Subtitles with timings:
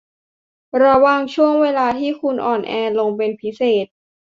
[0.83, 3.85] ระวังช่วงเวลาที่คุณอ่อนแอลงเป็นพิเศษ